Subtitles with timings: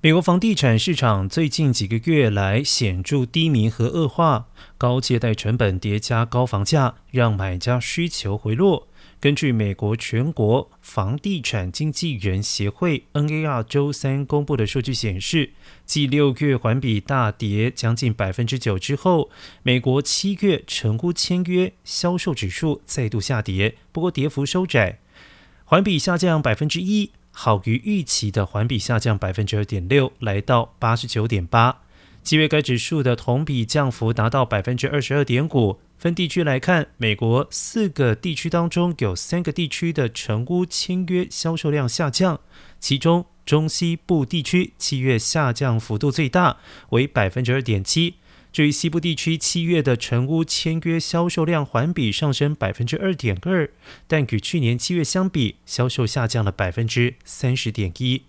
[0.00, 4.44] 美国房地产市场最近几个月来显著低迷和恶化，
[4.78, 8.86] 高借贷成本叠加高房价，让买家需求回落。
[9.18, 15.50] 根据美国全国房地产经纪人协会 （NAR） 周三公布的数据显示，
[15.84, 19.30] 继六月环比大跌将近百分之九之后，
[19.64, 25.00] 美国七月成屋签约销售指数再度下跌，不过跌幅收窄，
[25.64, 27.10] 环比下降百分之一。
[27.40, 31.82] 好于预期的环比下降百分之二点六，来到八十九点八。
[32.24, 35.78] 七月该指数的同比降幅达到百分之二十二点五。
[35.96, 42.40] 分地区来看，美国四个地区当中有三个地区的成屋签约销售量下降，
[42.80, 46.56] 其中中西部地区七月下降幅度最大，
[46.90, 48.16] 为百分之二点七。
[48.52, 53.70] 至于西部地区七月的成屋签约销售量环比上升百分之二点二，
[54.06, 58.22] 但与去年七月相比，销售下降了百分之三十点一。